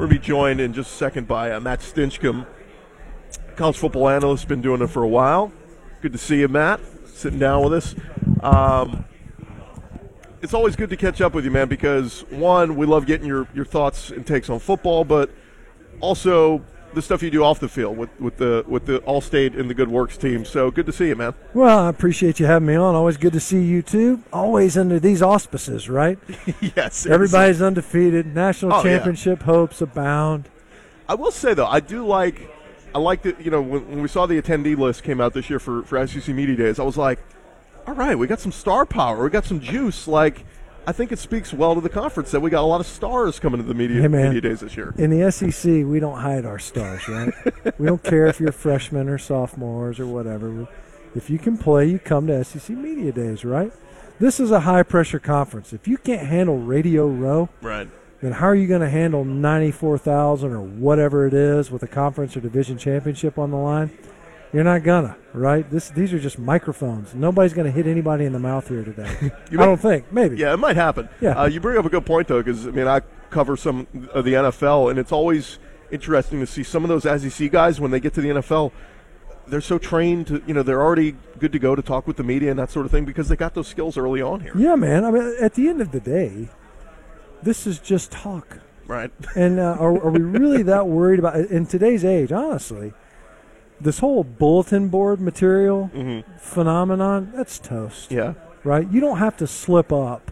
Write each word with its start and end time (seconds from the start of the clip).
We're 0.00 0.06
going 0.06 0.16
to 0.16 0.20
be 0.22 0.26
joined 0.26 0.60
in 0.62 0.72
just 0.72 0.92
a 0.92 0.96
second 0.96 1.28
by 1.28 1.52
uh, 1.52 1.60
Matt 1.60 1.80
Stinchcomb, 1.80 2.46
college 3.56 3.76
football 3.76 4.08
analyst. 4.08 4.48
Been 4.48 4.62
doing 4.62 4.80
it 4.80 4.86
for 4.86 5.02
a 5.02 5.08
while. 5.08 5.52
Good 6.00 6.12
to 6.12 6.18
see 6.18 6.40
you, 6.40 6.48
Matt. 6.48 6.80
Sitting 7.04 7.38
down 7.38 7.62
with 7.62 7.74
us. 7.74 7.94
Um, 8.42 9.04
it's 10.40 10.54
always 10.54 10.74
good 10.74 10.88
to 10.88 10.96
catch 10.96 11.20
up 11.20 11.34
with 11.34 11.44
you, 11.44 11.50
man, 11.50 11.68
because 11.68 12.22
one, 12.30 12.76
we 12.76 12.86
love 12.86 13.04
getting 13.04 13.26
your, 13.26 13.46
your 13.52 13.66
thoughts 13.66 14.10
and 14.10 14.26
takes 14.26 14.48
on 14.48 14.58
football, 14.58 15.04
but 15.04 15.28
also 16.00 16.64
the 16.94 17.02
stuff 17.02 17.22
you 17.22 17.30
do 17.30 17.44
off 17.44 17.60
the 17.60 17.68
field 17.68 17.96
with, 17.96 18.10
with 18.20 18.36
the 18.38 18.64
with 18.66 18.86
the 18.86 19.00
Allstate 19.00 19.58
and 19.58 19.70
the 19.70 19.74
Good 19.74 19.88
Works 19.88 20.16
team. 20.16 20.44
So 20.44 20.70
good 20.70 20.86
to 20.86 20.92
see 20.92 21.08
you, 21.08 21.16
man. 21.16 21.34
Well, 21.54 21.78
I 21.86 21.88
appreciate 21.88 22.40
you 22.40 22.46
having 22.46 22.66
me 22.66 22.74
on. 22.74 22.94
Always 22.94 23.16
good 23.16 23.32
to 23.34 23.40
see 23.40 23.62
you 23.62 23.82
too. 23.82 24.22
Always 24.32 24.76
under 24.76 24.98
these 24.98 25.22
auspices, 25.22 25.88
right? 25.88 26.18
yes, 26.76 27.06
Everybody's 27.06 27.62
undefeated. 27.62 28.34
National 28.34 28.72
Oh, 28.72 28.76
yeah. 28.78 28.82
championship 28.96 29.42
hopes 29.42 29.80
abound. 29.80 30.48
I 31.08 31.14
will 31.14 31.30
say 31.32 31.54
though, 31.54 31.66
I 31.66 31.80
do 31.80 32.06
like, 32.06 32.50
I 32.94 32.98
like 32.98 33.22
that. 33.22 33.40
You 33.40 33.50
know, 33.50 33.62
when, 33.62 33.88
when 33.88 34.02
we 34.02 34.08
saw 34.08 34.26
the 34.26 34.40
attendee 34.40 34.76
list 34.76 35.02
came 35.02 35.20
out 35.20 35.34
this 35.34 35.48
year 35.50 35.58
for 35.58 35.82
for 35.84 36.04
SEC 36.06 36.34
Media 36.34 36.56
Days, 36.56 36.78
I 36.78 36.82
was 36.84 36.96
like, 36.96 37.18
all 37.86 37.94
right, 37.94 38.14
we 38.16 38.26
got 38.26 38.40
some 38.40 38.52
star 38.52 38.84
power, 38.86 39.22
we 39.24 39.30
got 39.30 39.44
some 39.44 39.60
juice. 39.60 40.06
Like, 40.06 40.44
I 40.86 40.92
think 40.92 41.12
it 41.12 41.18
speaks 41.18 41.52
well 41.52 41.74
to 41.74 41.80
the 41.80 41.88
conference 41.88 42.30
that 42.32 42.40
we 42.40 42.50
got 42.50 42.62
a 42.62 42.66
lot 42.66 42.80
of 42.80 42.86
stars 42.86 43.38
coming 43.38 43.60
to 43.60 43.66
the 43.66 43.74
media 43.74 44.00
Hey, 44.02 44.08
man. 44.08 44.24
media 44.32 44.40
days 44.40 44.60
this 44.60 44.76
year. 44.76 44.94
In 44.98 45.10
the 45.10 45.30
SEC, 45.30 45.84
we 45.86 46.00
don't 46.00 46.18
hide 46.18 46.44
our 46.44 46.58
stars, 46.58 47.06
right? 47.08 47.32
we 47.78 47.86
don't 47.86 48.02
care 48.02 48.26
if 48.26 48.40
you're 48.40 48.50
freshmen 48.52 49.08
or 49.08 49.18
sophomores 49.18 50.00
or 50.00 50.06
whatever. 50.06 50.66
If 51.14 51.28
you 51.28 51.38
can 51.38 51.58
play, 51.58 51.86
you 51.86 51.98
come 51.98 52.26
to 52.28 52.42
SEC 52.44 52.70
Media 52.76 53.12
Days, 53.12 53.44
right? 53.44 53.72
This 54.18 54.40
is 54.40 54.50
a 54.50 54.60
high 54.60 54.82
pressure 54.82 55.18
conference. 55.18 55.72
If 55.72 55.86
you 55.86 55.96
can't 55.96 56.26
handle 56.26 56.58
Radio 56.58 57.06
Row, 57.08 57.48
Right. 57.62 57.88
then 58.20 58.32
how 58.32 58.46
are 58.46 58.54
you 58.54 58.66
going 58.66 58.80
to 58.82 58.90
handle 58.90 59.24
94,000 59.24 60.52
or 60.52 60.60
whatever 60.60 61.26
it 61.26 61.34
is 61.34 61.70
with 61.70 61.82
a 61.82 61.88
conference 61.88 62.36
or 62.36 62.40
division 62.40 62.78
championship 62.78 63.38
on 63.38 63.50
the 63.50 63.56
line? 63.56 63.90
You're 64.52 64.64
not 64.64 64.82
gonna, 64.82 65.16
right? 65.32 65.68
This 65.70 65.90
these 65.90 66.12
are 66.12 66.18
just 66.18 66.38
microphones. 66.38 67.14
Nobody's 67.14 67.52
to 67.52 67.70
hit 67.70 67.86
anybody 67.86 68.24
in 68.24 68.32
the 68.32 68.38
mouth 68.38 68.68
here 68.68 68.82
today. 68.84 69.04
I 69.52 69.54
might- 69.54 69.64
don't 69.66 69.80
think. 69.80 70.12
Maybe. 70.12 70.36
Yeah, 70.36 70.52
it 70.54 70.58
might 70.58 70.76
happen. 70.76 71.08
Yeah. 71.20 71.40
Uh, 71.40 71.46
you 71.46 71.60
bring 71.60 71.78
up 71.78 71.84
a 71.84 71.88
good 71.90 72.04
point 72.04 72.26
though, 72.28 72.42
because 72.42 72.66
I 72.66 72.70
mean, 72.70 72.88
I 72.88 73.00
cover 73.30 73.56
some 73.56 73.86
of 74.12 74.24
the 74.24 74.32
NFL, 74.32 74.90
and 74.90 74.98
it's 74.98 75.12
always 75.12 75.58
interesting 75.92 76.40
to 76.40 76.46
see 76.46 76.62
some 76.64 76.84
of 76.84 76.88
those 76.88 77.02
SEC 77.22 77.50
guys 77.50 77.80
when 77.80 77.90
they 77.90 78.00
get 78.00 78.14
to 78.14 78.20
the 78.20 78.28
NFL. 78.30 78.72
They're 79.46 79.60
so 79.60 79.78
trained 79.78 80.28
to, 80.28 80.42
you 80.46 80.54
know, 80.54 80.62
they're 80.62 80.82
already 80.82 81.16
good 81.40 81.50
to 81.52 81.58
go 81.58 81.74
to 81.74 81.82
talk 81.82 82.06
with 82.06 82.16
the 82.16 82.22
media 82.22 82.50
and 82.50 82.58
that 82.60 82.70
sort 82.70 82.86
of 82.86 82.92
thing 82.92 83.04
because 83.04 83.28
they 83.28 83.34
got 83.34 83.54
those 83.54 83.66
skills 83.66 83.96
early 83.96 84.22
on 84.22 84.40
here. 84.40 84.52
Yeah, 84.54 84.76
man. 84.76 85.04
I 85.04 85.10
mean, 85.10 85.34
at 85.40 85.54
the 85.54 85.68
end 85.68 85.80
of 85.80 85.90
the 85.90 85.98
day, 85.98 86.48
this 87.42 87.66
is 87.66 87.80
just 87.80 88.12
talk. 88.12 88.58
Right. 88.86 89.10
And 89.34 89.58
uh, 89.58 89.76
are, 89.80 89.92
are 90.04 90.10
we 90.10 90.20
really 90.20 90.62
that 90.64 90.86
worried 90.86 91.18
about 91.18 91.36
in 91.36 91.66
today's 91.66 92.04
age? 92.04 92.30
Honestly, 92.30 92.92
this 93.80 93.98
whole 94.00 94.24
bulletin 94.24 94.88
board 94.88 95.20
material 95.20 95.90
phenomenon 96.38 97.32
that's 97.34 97.58
toast. 97.58 98.10
Yeah. 98.12 98.34
right? 98.64 98.90
You 98.90 99.00
don't 99.00 99.18
have 99.18 99.36
to 99.38 99.46
slip 99.46 99.92
up 99.92 100.30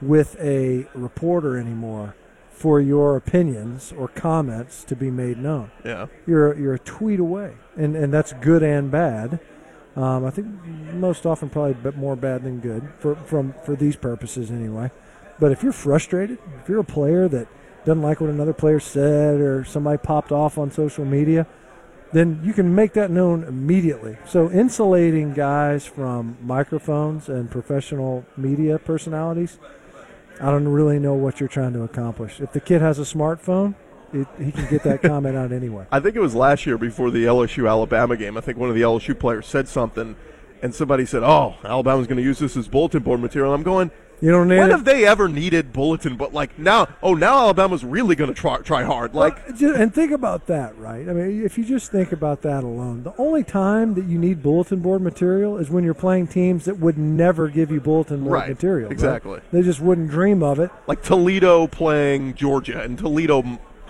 with 0.00 0.36
a 0.40 0.86
reporter 0.94 1.56
anymore 1.58 2.14
for 2.50 2.80
your 2.80 3.16
opinions 3.16 3.92
or 3.96 4.08
comments 4.08 4.82
to 4.84 4.96
be 4.96 5.10
made 5.10 5.38
known. 5.38 5.70
Yeah. 5.84 6.06
You're 6.26 6.58
you're 6.58 6.74
a 6.74 6.78
tweet 6.78 7.20
away, 7.20 7.54
and 7.76 7.94
and 7.96 8.12
that's 8.12 8.32
good 8.34 8.62
and 8.62 8.90
bad. 8.90 9.40
Um, 9.96 10.24
I 10.24 10.30
think 10.30 10.46
most 10.94 11.26
often 11.26 11.50
probably 11.50 11.72
a 11.72 11.74
bit 11.74 11.96
more 11.96 12.14
bad 12.16 12.44
than 12.44 12.60
good 12.60 12.88
for 12.98 13.16
from 13.16 13.54
for 13.64 13.74
these 13.76 13.96
purposes 13.96 14.50
anyway. 14.50 14.90
But 15.40 15.52
if 15.52 15.62
you're 15.62 15.72
frustrated, 15.72 16.38
if 16.62 16.68
you're 16.68 16.80
a 16.80 16.84
player 16.84 17.28
that 17.28 17.46
doesn't 17.84 18.02
like 18.02 18.20
what 18.20 18.30
another 18.30 18.52
player 18.52 18.80
said 18.80 19.40
or 19.40 19.64
somebody 19.64 19.98
popped 19.98 20.32
off 20.32 20.58
on 20.58 20.70
social 20.70 21.04
media, 21.04 21.46
then 22.12 22.40
you 22.42 22.52
can 22.52 22.74
make 22.74 22.94
that 22.94 23.10
known 23.10 23.44
immediately. 23.44 24.16
So 24.26 24.50
insulating 24.50 25.34
guys 25.34 25.86
from 25.86 26.36
microphones 26.40 27.28
and 27.28 27.50
professional 27.50 28.24
media 28.36 28.78
personalities, 28.78 29.58
I 30.40 30.50
don't 30.50 30.68
really 30.68 30.98
know 30.98 31.14
what 31.14 31.40
you're 31.40 31.48
trying 31.48 31.72
to 31.74 31.82
accomplish. 31.82 32.40
If 32.40 32.52
the 32.52 32.60
kid 32.60 32.80
has 32.80 32.98
a 32.98 33.02
smartphone, 33.02 33.74
it, 34.12 34.26
he 34.38 34.52
can 34.52 34.66
get 34.70 34.82
that 34.84 35.02
comment 35.02 35.36
out 35.36 35.52
anyway. 35.52 35.86
I 35.92 36.00
think 36.00 36.16
it 36.16 36.20
was 36.20 36.34
last 36.34 36.64
year 36.64 36.78
before 36.78 37.10
the 37.10 37.24
LSU 37.24 37.68
Alabama 37.68 38.16
game. 38.16 38.36
I 38.36 38.40
think 38.40 38.56
one 38.56 38.68
of 38.68 38.74
the 38.74 38.82
LSU 38.82 39.18
players 39.18 39.46
said 39.46 39.68
something, 39.68 40.16
and 40.62 40.74
somebody 40.74 41.04
said, 41.04 41.22
"Oh, 41.22 41.56
Alabama's 41.64 42.06
going 42.06 42.16
to 42.16 42.22
use 42.22 42.38
this 42.38 42.56
as 42.56 42.68
bulletin 42.68 43.02
board 43.02 43.20
material." 43.20 43.52
I'm 43.52 43.62
going. 43.62 43.90
You 44.20 44.32
don't 44.32 44.48
need 44.48 44.58
When 44.58 44.70
it. 44.70 44.72
have 44.72 44.84
they 44.84 45.06
ever 45.06 45.28
needed 45.28 45.72
bulletin? 45.72 46.16
But 46.16 46.34
like 46.34 46.58
now, 46.58 46.88
oh, 47.02 47.14
now 47.14 47.38
Alabama's 47.38 47.84
really 47.84 48.16
going 48.16 48.32
to 48.32 48.38
try 48.38 48.58
try 48.58 48.82
hard. 48.82 49.14
Like, 49.14 49.38
and 49.60 49.94
think 49.94 50.10
about 50.12 50.46
that, 50.48 50.76
right? 50.76 51.08
I 51.08 51.12
mean, 51.12 51.44
if 51.44 51.56
you 51.56 51.64
just 51.64 51.92
think 51.92 52.10
about 52.10 52.42
that 52.42 52.64
alone, 52.64 53.04
the 53.04 53.14
only 53.16 53.44
time 53.44 53.94
that 53.94 54.06
you 54.06 54.18
need 54.18 54.42
bulletin 54.42 54.80
board 54.80 55.02
material 55.02 55.56
is 55.56 55.70
when 55.70 55.84
you're 55.84 55.94
playing 55.94 56.26
teams 56.26 56.64
that 56.64 56.78
would 56.80 56.98
never 56.98 57.48
give 57.48 57.70
you 57.70 57.80
bulletin 57.80 58.20
board 58.24 58.32
Right, 58.32 58.48
material. 58.48 58.88
right? 58.88 58.92
exactly. 58.92 59.40
They 59.52 59.62
just 59.62 59.80
wouldn't 59.80 60.10
dream 60.10 60.42
of 60.42 60.58
it. 60.58 60.70
like 60.88 61.02
Toledo 61.02 61.66
playing 61.68 62.34
Georgia 62.34 62.82
and 62.82 62.98
Toledo 62.98 63.44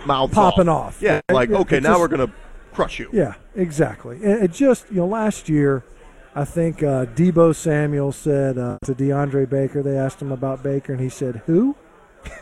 mouths 0.05 0.33
Popping 0.33 0.69
off. 0.69 0.99
Yeah, 1.01 1.21
Yeah, 1.29 1.35
like 1.35 1.49
okay, 1.49 1.77
it 1.77 1.83
now 1.83 1.89
just- 1.91 2.01
we're 2.01 2.07
going 2.07 2.27
to 2.27 2.33
crush 2.73 2.99
you. 2.99 3.09
Yeah, 3.11 3.33
exactly. 3.55 4.17
And 4.23 4.43
it 4.43 4.51
just, 4.53 4.89
you 4.91 4.97
know, 4.97 5.07
last 5.07 5.49
year, 5.49 5.83
I 6.39 6.45
think 6.45 6.81
uh, 6.81 7.05
Deebo 7.05 7.53
Samuel 7.53 8.13
said 8.13 8.57
uh, 8.57 8.77
to 8.85 8.95
DeAndre 8.95 9.49
Baker, 9.49 9.83
they 9.83 9.97
asked 9.97 10.21
him 10.21 10.31
about 10.31 10.63
Baker, 10.63 10.93
and 10.93 11.01
he 11.01 11.09
said, 11.09 11.41
"Who?" 11.47 11.75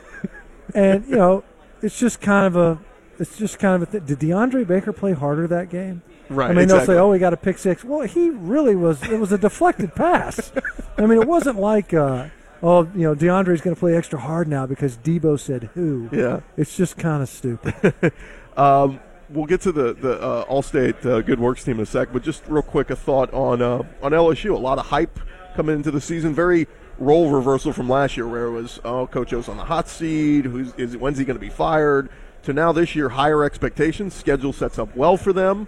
and 0.76 1.04
you 1.08 1.16
know, 1.16 1.44
it's 1.82 1.98
just 1.98 2.22
kind 2.22 2.46
of 2.46 2.56
a, 2.56 2.80
it's 3.18 3.40
just 3.40 3.58
kind 3.58 3.82
of 3.82 3.90
a 3.90 3.92
thing. 3.92 4.06
Did 4.06 4.20
DeAndre 4.20 4.68
Baker 4.68 4.94
play 4.94 5.14
harder 5.14 5.48
that 5.48 5.72
game? 5.72 6.04
Right. 6.30 6.52
I 6.52 6.54
mean, 6.54 6.66
exactly. 6.66 6.94
they'll 6.94 6.98
say, 6.98 7.00
"Oh, 7.00 7.12
he 7.12 7.20
got 7.20 7.34
a 7.34 7.38
pick 7.38 7.58
six. 7.58 7.84
Well, 7.84 8.02
he 8.02 8.30
really 8.30 8.76
was. 8.76 9.02
It 9.02 9.20
was 9.20 9.32
a 9.32 9.38
deflected 9.40 9.96
pass. 9.96 10.52
I 11.00 11.08
mean, 11.08 11.20
it 11.20 11.28
wasn't 11.28 11.58
like, 11.58 11.92
uh, 11.92 12.28
oh, 12.62 12.84
you 12.94 13.02
know, 13.02 13.16
DeAndre's 13.16 13.62
going 13.62 13.76
to 13.76 13.80
play 13.80 13.98
extra 13.98 14.20
hard 14.20 14.48
now 14.48 14.68
because 14.68 14.96
Deebo 14.98 15.40
said 15.40 15.72
who. 15.74 16.08
Yeah. 16.12 16.42
It's 16.56 16.78
just 16.78 16.98
kind 16.98 17.24
of 17.24 17.30
stupid. 17.30 18.14
Um, 18.58 19.00
we'll 19.30 19.46
get 19.46 19.62
to 19.62 19.72
the 19.72 19.94
the 19.94 20.22
uh, 20.22 20.46
Allstate 20.46 21.06
uh, 21.06 21.22
Good 21.22 21.40
Works 21.40 21.64
team 21.64 21.78
in 21.78 21.84
a 21.84 21.86
sec, 21.86 22.10
but 22.12 22.24
just 22.24 22.44
real 22.48 22.62
quick, 22.62 22.90
a 22.90 22.96
thought 22.96 23.34
on 23.34 23.62
uh, 23.62 23.84
on 24.02 24.12
LSU. 24.12 24.54
A 24.54 24.58
lot 24.58 24.80
of 24.80 24.88
hype 24.88 25.20
coming 25.56 25.76
into 25.76 25.92
the 25.92 26.02
season. 26.02 26.34
Very 26.34 26.68
role 27.00 27.30
reversal 27.30 27.74
from 27.74 27.90
last 27.90 28.18
year, 28.18 28.28
where 28.28 28.46
it 28.46 28.52
was 28.52 28.80
oh, 28.84 29.08
Coach 29.08 29.34
O's 29.34 29.50
on 29.50 29.58
the 29.58 29.66
hot 29.66 29.88
seat. 29.88 30.46
Who's 30.46 30.74
is 30.76 30.98
when's 30.98 31.18
he 31.18 31.26
going 31.26 31.38
to 31.38 31.46
be 31.46 31.50
fired? 31.50 32.10
To 32.44 32.54
now 32.54 32.72
this 32.72 32.96
year, 32.96 33.10
higher 33.10 33.44
expectations. 33.44 34.14
Schedule 34.14 34.54
sets 34.54 34.80
up 34.80 34.96
well 34.96 35.18
for 35.18 35.34
them. 35.34 35.68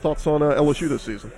Thoughts 0.00 0.26
on 0.26 0.42
uh, 0.42 0.50
LSU 0.50 0.88
this 0.88 1.02
season? 1.02 1.32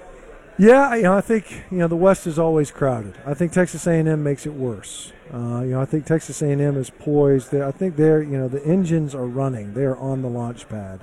Yeah, 0.58 0.94
you 0.94 1.02
know, 1.02 1.14
I 1.14 1.20
think 1.20 1.64
you 1.70 1.78
know 1.78 1.86
the 1.86 1.96
West 1.96 2.26
is 2.26 2.38
always 2.38 2.70
crowded. 2.70 3.14
I 3.26 3.34
think 3.34 3.52
Texas 3.52 3.86
A&M 3.86 4.22
makes 4.22 4.46
it 4.46 4.54
worse. 4.54 5.12
Uh, 5.32 5.60
you 5.60 5.72
know, 5.72 5.80
I 5.80 5.84
think 5.84 6.06
Texas 6.06 6.40
A&M 6.40 6.76
is 6.78 6.88
poised. 6.88 7.54
I 7.54 7.70
think 7.70 7.96
they're 7.96 8.22
you 8.22 8.38
know 8.38 8.48
the 8.48 8.64
engines 8.64 9.14
are 9.14 9.26
running. 9.26 9.74
They 9.74 9.84
are 9.84 9.98
on 9.98 10.22
the 10.22 10.28
launch 10.28 10.66
pad, 10.68 11.00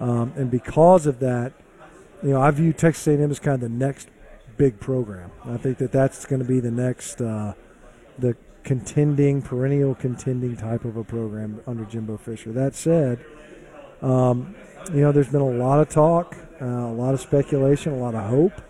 um, 0.00 0.32
and 0.36 0.50
because 0.50 1.06
of 1.06 1.20
that, 1.20 1.52
you 2.22 2.30
know, 2.30 2.40
I 2.40 2.50
view 2.50 2.72
Texas 2.72 3.06
A&M 3.06 3.30
as 3.30 3.38
kind 3.38 3.54
of 3.54 3.60
the 3.60 3.68
next 3.68 4.08
big 4.56 4.80
program. 4.80 5.30
I 5.44 5.56
think 5.56 5.78
that 5.78 5.92
that's 5.92 6.24
going 6.26 6.40
to 6.40 6.48
be 6.48 6.60
the 6.60 6.70
next 6.70 7.20
uh, 7.20 7.54
the 8.18 8.36
contending 8.62 9.42
perennial 9.42 9.94
contending 9.94 10.56
type 10.56 10.84
of 10.84 10.96
a 10.96 11.04
program 11.04 11.60
under 11.66 11.84
Jimbo 11.84 12.16
Fisher. 12.16 12.52
That 12.52 12.74
said, 12.74 13.24
um, 14.00 14.54
you 14.92 15.00
know, 15.00 15.12
there's 15.12 15.28
been 15.28 15.40
a 15.40 15.44
lot 15.46 15.80
of 15.80 15.88
talk, 15.88 16.36
uh, 16.60 16.64
a 16.64 16.92
lot 16.92 17.14
of 17.14 17.20
speculation, 17.20 17.92
a 17.92 17.96
lot 17.96 18.14
of 18.14 18.28
hope 18.28 18.60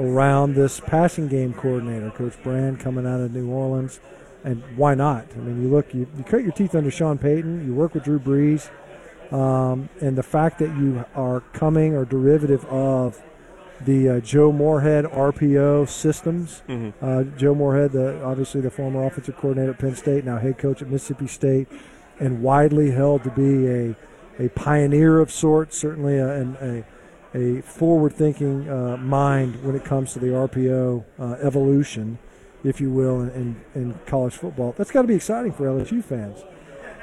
around 0.00 0.54
this 0.54 0.80
passing 0.80 1.28
game 1.28 1.54
coordinator, 1.54 2.10
Coach 2.10 2.34
Brady, 2.42 2.76
coming 2.76 3.06
out 3.06 3.20
of 3.20 3.32
New 3.32 3.50
Orleans. 3.50 4.00
And 4.42 4.62
why 4.76 4.94
not? 4.94 5.26
I 5.34 5.38
mean, 5.38 5.62
you 5.62 5.68
look, 5.68 5.94
you, 5.94 6.06
you 6.18 6.24
cut 6.24 6.42
your 6.42 6.52
teeth 6.52 6.74
under 6.74 6.90
Sean 6.90 7.16
Payton, 7.16 7.66
you 7.66 7.74
work 7.74 7.94
with 7.94 8.04
Drew 8.04 8.18
Brees, 8.18 8.68
um, 9.32 9.88
and 10.00 10.16
the 10.16 10.22
fact 10.22 10.58
that 10.58 10.68
you 10.76 11.04
are 11.14 11.40
coming 11.52 11.94
or 11.94 12.04
derivative 12.04 12.64
of 12.66 13.22
the 13.80 14.08
uh, 14.08 14.20
Joe 14.20 14.52
Moorhead 14.52 15.04
RPO 15.04 15.88
systems. 15.88 16.62
Uh, 17.02 17.24
Joe 17.36 17.54
Moorhead, 17.54 17.92
the, 17.92 18.22
obviously 18.24 18.60
the 18.60 18.70
former 18.70 19.04
offensive 19.04 19.36
coordinator 19.36 19.72
at 19.72 19.78
Penn 19.78 19.96
State, 19.96 20.24
now 20.24 20.38
head 20.38 20.58
coach 20.58 20.80
at 20.80 20.88
Mississippi 20.88 21.26
State. 21.26 21.68
and 22.20 22.42
widely 22.42 22.92
held 22.92 23.24
to 23.24 23.30
be 23.30 23.66
a 23.68 23.96
a 24.38 24.48
pioneer 24.50 25.20
of 25.20 25.30
sorts, 25.30 25.78
certainly 25.78 26.18
a, 26.18 26.42
a, 26.60 26.84
a 27.58 27.62
forward-thinking 27.62 28.68
uh, 28.68 28.96
mind 28.96 29.62
when 29.64 29.76
it 29.76 29.84
comes 29.84 30.12
to 30.12 30.18
the 30.18 30.26
RPO 30.26 31.04
uh, 31.18 31.36
evolution, 31.40 32.18
if 32.64 32.80
you 32.80 32.90
will, 32.90 33.20
in, 33.22 33.30
in, 33.30 33.64
in 33.74 33.94
college 34.06 34.34
football. 34.34 34.74
That's 34.76 34.90
got 34.90 35.02
to 35.02 35.08
be 35.08 35.14
exciting 35.14 35.52
for 35.52 35.66
LSU 35.66 36.02
fans. 36.02 36.40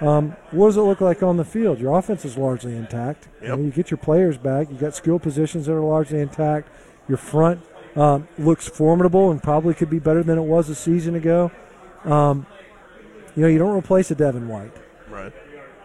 Um, 0.02 0.36
what 0.52 0.68
does 0.68 0.78
it 0.78 0.82
look 0.82 1.00
like 1.00 1.22
on 1.22 1.38
the 1.38 1.46
field? 1.46 1.80
Your 1.80 1.98
offense 1.98 2.26
is 2.26 2.36
largely 2.38 2.76
intact. 2.76 3.28
You, 3.42 3.50
know, 3.50 3.58
you 3.58 3.70
get 3.70 3.92
your 3.92 4.00
players 4.00 4.38
back. 4.38 4.70
You 4.72 4.76
got 4.76 4.96
skill 4.96 5.20
positions 5.20 5.68
that 5.68 5.74
are 5.74 5.80
largely 5.82 6.20
intact. 6.20 6.70
Your 7.08 7.20
front 7.20 7.62
um, 7.96 8.28
looks 8.40 8.68
formidable 8.68 9.30
and 9.32 9.42
probably 9.44 9.74
could 9.76 9.90
be 9.92 10.00
better 10.00 10.24
than 10.24 10.38
it 10.40 10.44
was 10.44 10.70
a 10.70 10.76
season 10.76 11.14
ago. 11.16 11.52
Um, 12.04 12.48
you 13.36 13.44
know, 13.44 13.48
you 13.48 13.60
don't 13.60 13.78
replace 13.78 14.10
a 14.12 14.16
Devin 14.16 14.48
White, 14.48 14.74
Right. 15.10 15.32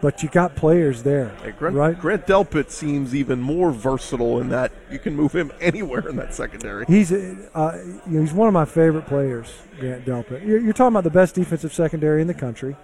but 0.01 0.23
you 0.23 0.29
got 0.29 0.55
players 0.55 1.03
there, 1.03 1.29
Hey, 1.43 1.51
Grant, 1.51 1.75
right? 1.75 1.99
Grant 1.99 2.25
Delpit 2.25 2.71
seems 2.71 3.13
even 3.13 3.39
more 3.39 3.71
versatile 3.71 4.39
in 4.41 4.49
that 4.49 4.71
you 4.91 4.97
can 4.99 5.15
move 5.15 5.33
him 5.33 5.51
anywhere 5.61 6.07
in 6.09 6.15
that 6.15 6.33
secondary. 6.33 6.85
He's 6.87 7.11
uh, 7.11 7.35
uh, 7.53 7.77
you 8.07 8.13
know, 8.13 8.21
he's 8.21 8.33
one 8.33 8.47
of 8.47 8.53
my 8.53 8.65
favorite 8.65 9.05
players, 9.05 9.53
Grant 9.79 10.05
Delpit. 10.05 10.45
You're, 10.45 10.59
you're 10.59 10.73
talking 10.73 10.93
about 10.95 11.03
the 11.03 11.09
best 11.11 11.35
defensive 11.35 11.71
secondary 11.73 12.19
in 12.21 12.27
the 12.27 12.33
country, 12.33 12.75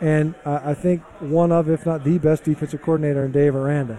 and 0.00 0.34
uh, 0.44 0.60
I 0.64 0.74
think 0.74 1.02
one 1.20 1.52
of, 1.52 1.68
if 1.68 1.84
not 1.86 2.04
the 2.04 2.18
best 2.18 2.44
defensive 2.44 2.82
coordinator 2.82 3.24
in 3.24 3.32
Dave 3.32 3.54
Aranda. 3.54 3.98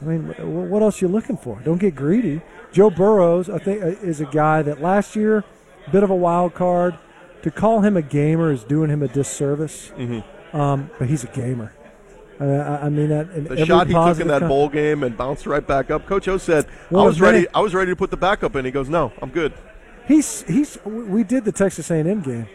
I 0.00 0.04
mean, 0.04 0.32
wh- 0.34 0.70
what 0.70 0.82
else 0.82 1.00
are 1.02 1.06
you 1.06 1.12
looking 1.12 1.36
for? 1.36 1.60
Don't 1.64 1.78
get 1.78 1.94
greedy. 1.94 2.40
Joe 2.72 2.90
Burrows, 2.90 3.48
I 3.50 3.58
think, 3.58 3.82
uh, 3.82 3.86
is 3.86 4.20
a 4.20 4.26
guy 4.26 4.62
that 4.62 4.80
last 4.80 5.14
year, 5.16 5.44
bit 5.90 6.02
of 6.02 6.10
a 6.10 6.14
wild 6.16 6.54
card. 6.54 6.96
To 7.42 7.50
call 7.50 7.80
him 7.80 7.96
a 7.96 8.02
gamer 8.02 8.52
is 8.52 8.62
doing 8.62 8.88
him 8.88 9.02
a 9.02 9.08
disservice. 9.08 9.90
Um, 10.52 10.90
but 10.98 11.08
he's 11.08 11.24
a 11.24 11.28
gamer. 11.28 11.72
Uh, 12.40 12.44
I, 12.44 12.86
I 12.86 12.88
mean 12.88 13.08
that 13.08 13.48
The 13.48 13.66
shot 13.66 13.86
he 13.88 13.92
took 13.94 14.20
in 14.20 14.28
that 14.28 14.40
con- 14.40 14.48
bowl 14.48 14.68
game 14.68 15.02
and 15.02 15.16
bounced 15.16 15.46
right 15.46 15.64
back 15.66 15.90
up. 15.90 16.06
Coach 16.06 16.28
O 16.28 16.38
said, 16.38 16.66
Well, 16.90 17.02
"I 17.02 17.06
was 17.06 17.20
ready. 17.20 17.46
I 17.54 17.60
was 17.60 17.74
ready 17.74 17.90
to 17.92 17.96
put 17.96 18.10
the 18.10 18.16
backup 18.16 18.54
in." 18.56 18.64
He 18.64 18.70
goes, 18.70 18.88
"No, 18.88 19.12
I'm 19.20 19.30
good." 19.30 19.52
He's 20.06 20.42
he's. 20.42 20.78
We 20.84 21.24
did 21.24 21.44
the 21.44 21.52
Texas 21.52 21.90
A&M 21.90 22.20
game. 22.22 22.46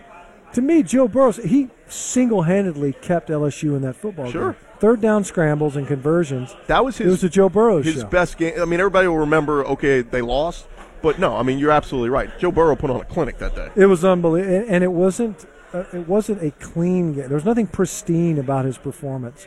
To 0.57 0.61
me, 0.63 0.81
Joe 0.81 1.07
Burrows 1.07 1.37
he 1.37 1.69
single-handedly 1.87 2.93
kept 2.93 3.29
LSU 3.29 3.75
in 3.75 3.83
that 3.83 3.95
football 3.95 4.31
Sure. 4.31 4.53
game. 4.53 4.61
Third 4.79 5.01
down 5.01 5.23
scrambles 5.23 5.75
and 5.75 5.85
conversions. 5.85 6.55
That 6.65 6.83
was 6.83 6.97
his. 6.97 7.05
it 7.05 7.09
was 7.11 7.23
a 7.23 7.29
Joe 7.29 7.47
Burrows 7.47 7.85
his 7.85 8.01
show. 8.01 8.07
best 8.07 8.39
game. 8.39 8.59
I 8.59 8.65
mean, 8.65 8.79
everybody 8.79 9.07
will 9.07 9.19
remember. 9.19 9.63
Okay, 9.67 10.01
they 10.01 10.23
lost, 10.23 10.65
but 11.03 11.19
no, 11.19 11.37
I 11.37 11.43
mean, 11.43 11.59
you're 11.59 11.69
absolutely 11.69 12.09
right. 12.09 12.31
Joe 12.39 12.51
Burrow 12.51 12.75
put 12.75 12.89
on 12.89 12.99
a 12.99 13.05
clinic 13.05 13.37
that 13.37 13.53
day. 13.53 13.69
It 13.75 13.85
was 13.85 14.03
unbelievable, 14.03 14.51
and 14.55 14.67
and 14.67 14.83
it 14.83 14.91
wasn't. 14.91 15.45
Uh, 15.75 15.83
it 15.93 16.07
wasn't 16.07 16.41
a 16.41 16.49
clean 16.49 17.13
game. 17.13 17.27
There 17.27 17.35
was 17.37 17.45
nothing 17.45 17.67
pristine 17.67 18.39
about 18.39 18.65
his 18.65 18.79
performance. 18.79 19.45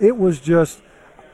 It 0.00 0.16
was 0.16 0.40
just, 0.40 0.80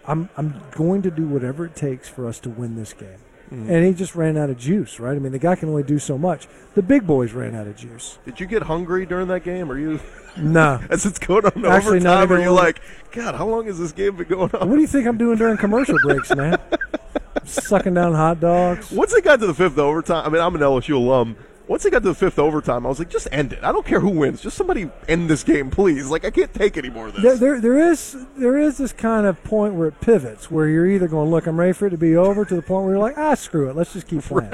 I'm 0.04 0.30
I'm 0.36 0.60
going 0.72 1.02
to 1.02 1.12
do 1.12 1.28
whatever 1.28 1.64
it 1.64 1.76
takes 1.76 2.08
for 2.08 2.26
us 2.26 2.40
to 2.40 2.50
win 2.50 2.74
this 2.74 2.92
game. 2.92 3.20
Mm-hmm. 3.52 3.70
And 3.70 3.84
he 3.84 3.92
just 3.92 4.14
ran 4.14 4.38
out 4.38 4.48
of 4.48 4.56
juice, 4.56 4.98
right? 4.98 5.14
I 5.14 5.18
mean, 5.18 5.32
the 5.32 5.38
guy 5.38 5.56
can 5.56 5.68
only 5.68 5.82
do 5.82 5.98
so 5.98 6.16
much. 6.16 6.48
The 6.74 6.80
big 6.80 7.06
boys 7.06 7.32
ran 7.32 7.54
out 7.54 7.66
of 7.66 7.76
juice. 7.76 8.18
Did 8.24 8.40
you 8.40 8.46
get 8.46 8.62
hungry 8.62 9.04
during 9.04 9.28
that 9.28 9.44
game? 9.44 9.70
Are 9.70 9.78
you, 9.78 10.00
No. 10.38 10.80
as 10.90 11.04
it's 11.04 11.18
going 11.18 11.44
on 11.44 11.66
Actually, 11.66 12.00
not 12.00 12.22
overtime, 12.22 12.38
are 12.38 12.42
you 12.42 12.50
like, 12.50 12.80
God, 13.10 13.34
how 13.34 13.46
long 13.46 13.66
has 13.66 13.78
this 13.78 13.92
game 13.92 14.16
been 14.16 14.26
going 14.26 14.50
on? 14.54 14.70
What 14.70 14.76
do 14.76 14.80
you 14.80 14.86
think 14.86 15.06
I'm 15.06 15.18
doing 15.18 15.36
during 15.36 15.58
commercial 15.58 15.98
breaks, 16.02 16.34
man? 16.34 16.58
Sucking 17.44 17.92
down 17.92 18.14
hot 18.14 18.40
dogs. 18.40 18.90
Once 18.90 19.12
it 19.12 19.22
got 19.22 19.40
to 19.40 19.46
the 19.46 19.54
fifth 19.54 19.76
overtime, 19.76 20.24
I 20.24 20.30
mean, 20.30 20.40
I'm 20.40 20.54
an 20.54 20.62
LSU 20.62 20.94
alum. 20.94 21.36
Once 21.68 21.84
it 21.84 21.90
got 21.90 22.00
to 22.02 22.08
the 22.08 22.14
fifth 22.14 22.38
overtime, 22.38 22.84
I 22.84 22.88
was 22.88 22.98
like, 22.98 23.08
just 23.08 23.28
end 23.30 23.52
it. 23.52 23.62
I 23.62 23.70
don't 23.72 23.86
care 23.86 24.00
who 24.00 24.10
wins. 24.10 24.40
Just 24.40 24.56
somebody 24.56 24.90
end 25.08 25.30
this 25.30 25.44
game, 25.44 25.70
please. 25.70 26.10
Like, 26.10 26.24
I 26.24 26.30
can't 26.30 26.52
take 26.52 26.76
any 26.76 26.90
more 26.90 27.06
of 27.08 27.14
this. 27.14 27.22
There, 27.22 27.36
there, 27.36 27.60
there 27.60 27.90
is 27.92 28.16
there 28.36 28.58
is 28.58 28.78
this 28.78 28.92
kind 28.92 29.26
of 29.26 29.42
point 29.44 29.74
where 29.74 29.88
it 29.88 30.00
pivots, 30.00 30.50
where 30.50 30.66
you're 30.68 30.86
either 30.86 31.06
going, 31.08 31.30
look, 31.30 31.46
I'm 31.46 31.58
ready 31.58 31.72
for 31.72 31.86
it 31.86 31.90
to 31.90 31.98
be 31.98 32.16
over, 32.16 32.44
to 32.44 32.54
the 32.54 32.62
point 32.62 32.84
where 32.84 32.94
you're 32.94 33.02
like, 33.02 33.16
ah, 33.16 33.34
screw 33.34 33.70
it, 33.70 33.76
let's 33.76 33.92
just 33.92 34.08
keep 34.08 34.22
playing. 34.22 34.50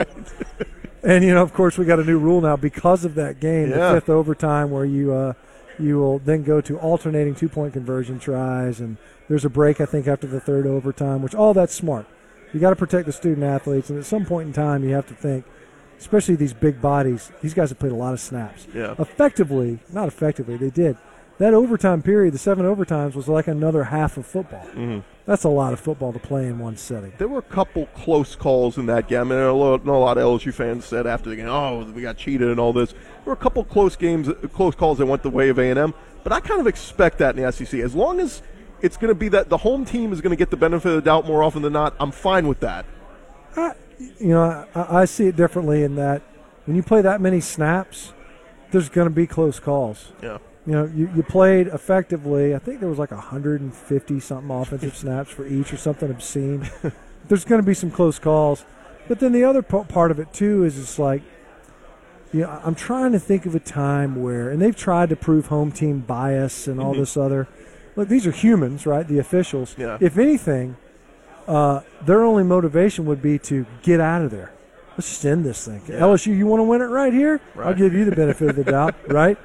and 1.03 1.25
you 1.25 1.33
know, 1.33 1.43
of 1.43 1.55
course, 1.55 1.79
we 1.79 1.85
got 1.87 1.99
a 1.99 2.05
new 2.05 2.19
rule 2.19 2.41
now 2.41 2.57
because 2.57 3.05
of 3.05 3.15
that 3.15 3.41
game, 3.41 3.71
Yeah. 3.71 3.93
the 3.93 4.01
fifth 4.01 4.11
overtime, 4.11 4.71
where 4.71 4.85
you 4.85 5.13
uh, 5.15 5.33
you 5.79 5.99
will 5.99 6.19
then 6.19 6.43
go 6.43 6.61
to 6.61 6.79
alternating 6.79 7.35
two 7.35 7.49
point 7.49 7.73
conversion 7.73 8.19
tries, 8.19 8.81
and 8.81 8.99
there's 9.29 9.45
a 9.45 9.51
break, 9.51 9.81
I 9.81 9.87
think, 9.87 10.07
after 10.07 10.27
the 10.27 10.41
third 10.41 10.67
overtime, 10.67 11.23
which 11.23 11.35
all 11.35 11.55
that's 11.55 11.75
smart. 11.75 12.07
You 12.53 12.61
got 12.61 12.71
to 12.71 12.77
protect 12.77 13.07
the 13.07 13.13
student 13.13 13.45
athletes, 13.45 13.89
and 13.91 13.99
at 13.99 14.05
some 14.07 14.25
point 14.25 14.47
in 14.49 14.53
time, 14.53 14.83
you 14.85 14.95
have 14.95 15.07
to 15.09 15.15
think, 15.15 15.45
especially 15.99 16.37
these 16.37 16.53
big 16.53 16.81
bodies. 16.81 17.31
These 17.43 17.55
guys 17.55 17.71
have 17.71 17.79
played 17.79 17.93
a 17.93 17.97
lot 17.97 18.13
of 18.13 18.21
snaps. 18.21 18.67
Yeah. 18.75 18.95
Effectively, 18.99 19.81
not 19.93 20.09
effectively, 20.09 20.57
they 20.57 20.71
did. 20.71 20.97
That 21.39 21.55
overtime 21.55 22.03
period, 22.03 22.35
the 22.35 22.39
seven 22.39 22.67
overtimes, 22.67 23.15
was 23.15 23.29
like 23.29 23.47
another 23.47 23.85
half 23.85 24.17
of 24.17 24.27
football. 24.27 24.67
Mm-hmm. 24.75 25.01
That's 25.25 25.45
a 25.45 25.49
lot 25.49 25.73
of 25.73 25.79
football 25.79 26.13
to 26.13 26.19
play 26.19 26.47
in 26.47 26.59
one 26.59 26.77
setting. 26.77 27.13
There 27.19 27.29
were 27.29 27.39
a 27.39 27.43
couple 27.43 27.87
close 27.95 28.35
calls 28.35 28.77
in 28.77 28.87
that 28.87 29.07
game. 29.07 29.21
I 29.21 29.25
mean, 29.25 29.39
I 29.39 29.43
know 29.43 29.55
a 29.55 29.99
lot 29.99 30.19
of 30.19 30.25
LSU 30.25 30.53
fans 30.53 30.85
said 30.85 31.07
after 31.07 31.31
the 31.31 31.37
game, 31.37 31.49
"Oh, 31.49 31.85
we 31.95 32.03
got 32.03 32.17
cheated 32.17 32.49
and 32.49 32.59
all 32.59 32.73
this." 32.73 32.93
There 32.93 33.01
were 33.27 33.35
a 33.35 33.37
couple 33.37 33.63
close 33.63 33.95
games, 33.95 34.29
close 34.53 34.75
calls 34.75 34.99
that 34.99 35.07
went 35.07 35.23
the 35.23 35.31
way 35.31 35.49
of 35.49 35.59
A 35.59 35.71
and 35.71 35.79
M. 35.79 35.95
But 36.25 36.33
I 36.33 36.41
kind 36.41 36.61
of 36.61 36.67
expect 36.67 37.19
that 37.19 37.37
in 37.37 37.43
the 37.43 37.53
SEC. 37.53 37.79
As 37.81 37.95
long 37.95 38.19
as 38.19 38.43
it's 38.81 38.97
going 38.97 39.11
to 39.11 39.15
be 39.15 39.29
that 39.29 39.49
the 39.49 39.59
home 39.59 39.85
team 39.85 40.13
is 40.13 40.21
going 40.21 40.31
to 40.31 40.37
get 40.37 40.51
the 40.51 40.57
benefit 40.57 40.89
of 40.89 40.97
the 40.97 41.03
doubt 41.03 41.27
more 41.27 41.43
often 41.43 41.63
than 41.63 41.73
not, 41.73 41.95
I'm 42.01 42.11
fine 42.11 42.49
with 42.49 42.61
that. 42.61 42.85
I, 43.57 43.75
you 43.99 44.29
know, 44.29 44.67
I, 44.75 45.01
I 45.01 45.05
see 45.05 45.27
it 45.27 45.37
differently 45.37 45.83
in 45.83 45.97
that 45.97 46.23
when 46.65 46.77
you 46.77 46.83
play 46.83 47.03
that 47.03 47.21
many 47.21 47.41
snaps, 47.41 48.13
there's 48.71 48.89
going 48.89 49.07
to 49.07 49.15
be 49.15 49.27
close 49.27 49.59
calls. 49.59 50.13
Yeah. 50.23 50.39
You 50.67 50.73
know, 50.73 50.85
you, 50.95 51.11
you 51.17 51.23
played 51.23 51.69
effectively. 51.69 52.55
I 52.55 52.59
think 52.59 52.81
there 52.81 52.91
was 52.91 52.99
like 52.99 53.11
150 53.11 54.21
something 54.21 54.51
offensive 54.51 54.97
snaps 54.97 55.31
for 55.31 55.47
each 55.47 55.73
or 55.73 55.79
something 55.79 56.11
obscene. 56.11 56.69
There's 57.29 57.45
going 57.45 57.61
to 57.61 57.67
be 57.67 57.75
some 57.75 57.91
close 57.91 58.19
calls, 58.19 58.65
but 59.07 59.21
then 59.21 59.33
the 59.33 59.45
other 59.45 59.63
p- 59.63 59.83
part 59.89 60.11
of 60.11 60.19
it 60.19 60.33
too 60.33 60.65
is 60.65 60.79
it's 60.79 60.99
like, 60.99 61.23
you 62.33 62.41
know, 62.43 62.61
I'm 62.63 62.75
trying 62.75 63.13
to 63.13 63.19
think 63.19 63.47
of 63.47 63.55
a 63.55 63.61
time 63.61 64.23
where, 64.23 64.51
and 64.51 64.61
they've 64.61 64.77
tried 64.77 65.09
to 65.09 65.17
prove 65.17 65.47
home 65.47 65.73
team 65.73 66.01
bias 66.01 66.67
and 66.67 66.79
all 66.79 66.93
mm-hmm. 66.93 67.01
this 67.01 67.17
other. 67.17 67.49
Look, 67.97 68.09
these 68.09 68.27
are 68.27 68.31
humans, 68.31 68.85
right? 68.87 69.09
The 69.09 69.19
officials. 69.19 69.75
Yeah. 69.79 69.97
If 70.01 70.19
anything, 70.19 70.77
uh, 71.49 71.81
their 72.03 72.23
only 72.23 72.45
motivation 72.45 73.07
would 73.07 73.23
be 73.23 73.39
to 73.39 73.67
get 73.83 74.01
out 74.01 74.23
of 74.23 74.31
there. 74.31 74.53
Let's 74.91 75.09
just 75.09 75.25
end 75.25 75.45
this 75.45 75.65
thing. 75.65 75.81
LSU, 75.81 76.37
you 76.37 76.47
want 76.47 76.61
to 76.61 76.65
win 76.65 76.83
it 76.83 76.87
right 76.87 77.13
here? 77.13 77.41
I'll 77.59 77.75
give 77.75 77.95
you 77.95 78.05
the 78.05 78.15
benefit 78.15 78.51
of 78.51 78.57
the 78.57 78.65
doubt, 78.65 78.95
right? 79.09 79.39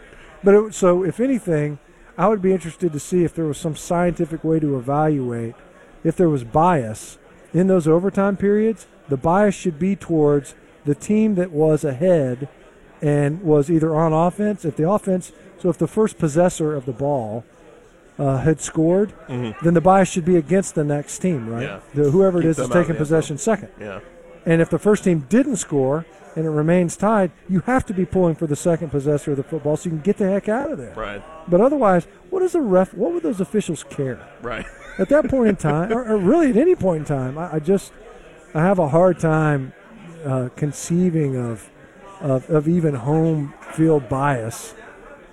But 0.43 0.55
it, 0.55 0.73
so, 0.73 1.03
if 1.03 1.19
anything, 1.19 1.79
I 2.17 2.27
would 2.27 2.41
be 2.41 2.51
interested 2.51 2.91
to 2.91 2.99
see 2.99 3.23
if 3.23 3.33
there 3.33 3.45
was 3.45 3.57
some 3.57 3.75
scientific 3.75 4.43
way 4.43 4.59
to 4.59 4.77
evaluate 4.77 5.55
if 6.03 6.17
there 6.17 6.29
was 6.29 6.43
bias 6.43 7.17
in 7.53 7.67
those 7.67 7.87
overtime 7.87 8.35
periods. 8.35 8.85
The 9.07 9.17
bias 9.17 9.55
should 9.55 9.79
be 9.79 9.95
towards 9.95 10.55
the 10.85 10.95
team 10.95 11.35
that 11.35 11.51
was 11.51 11.83
ahead 11.85 12.49
and 13.01 13.41
was 13.41 13.71
either 13.71 13.95
on 13.95 14.11
offense. 14.11 14.65
If 14.65 14.75
the 14.75 14.89
offense, 14.89 15.31
so 15.57 15.69
if 15.69 15.77
the 15.77 15.87
first 15.87 16.17
possessor 16.17 16.75
of 16.75 16.85
the 16.85 16.91
ball 16.91 17.45
uh, 18.19 18.37
had 18.37 18.61
scored, 18.61 19.13
then 19.27 19.73
the 19.73 19.81
bias 19.81 20.09
should 20.09 20.25
be 20.25 20.35
against 20.37 20.75
the 20.75 20.83
next 20.83 21.19
team, 21.19 21.47
right? 21.49 21.67
Mm-hmm. 21.67 21.97
Yeah. 21.97 22.03
The, 22.03 22.11
whoever 22.11 22.39
it 22.39 22.43
Keep 22.43 22.49
is 22.51 22.57
them 22.57 22.65
is 22.65 22.69
taking 22.71 22.83
the 22.83 22.89
end 22.91 22.97
possession 22.99 23.37
second. 23.37 23.69
Yeah. 23.79 23.99
And 24.45 24.61
if 24.61 24.69
the 24.69 24.79
first 24.79 25.03
team 25.03 25.25
didn't 25.29 25.55
score 25.57 26.05
and 26.35 26.45
it 26.45 26.49
remains 26.49 26.97
tied, 26.97 27.31
you 27.47 27.61
have 27.61 27.85
to 27.85 27.93
be 27.93 28.05
pulling 28.05 28.35
for 28.35 28.45
the 28.47 28.55
second 28.55 28.89
possessor 28.89 29.31
of 29.31 29.37
the 29.37 29.43
football 29.43 29.77
so 29.77 29.85
you 29.85 29.91
can 29.91 30.01
get 30.01 30.17
the 30.17 30.29
heck 30.29 30.49
out 30.49 30.71
of 30.71 30.77
there. 30.77 30.93
Right. 30.95 31.23
But 31.47 31.61
otherwise, 31.61 32.05
what 32.29 32.39
does 32.41 32.51
the 32.53 32.61
ref? 32.61 32.93
What 32.93 33.13
would 33.13 33.23
those 33.23 33.39
officials 33.39 33.83
care 33.83 34.27
Right. 34.41 34.65
at 34.99 35.09
that 35.09 35.29
point 35.29 35.49
in 35.49 35.55
time, 35.55 35.91
or, 35.93 36.03
or 36.03 36.17
really 36.17 36.49
at 36.49 36.57
any 36.57 36.75
point 36.75 36.99
in 36.99 37.05
time? 37.05 37.37
I, 37.37 37.55
I 37.55 37.59
just 37.59 37.93
I 38.53 38.61
have 38.61 38.79
a 38.79 38.89
hard 38.89 39.19
time 39.19 39.73
uh, 40.25 40.49
conceiving 40.55 41.35
of, 41.35 41.69
of 42.19 42.49
of 42.49 42.67
even 42.67 42.95
home 42.95 43.53
field 43.71 44.07
bias. 44.09 44.73